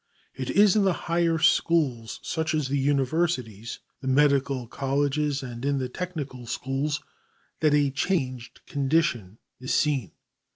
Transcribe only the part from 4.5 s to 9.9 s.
colleges and in the technical schools that a changed condition is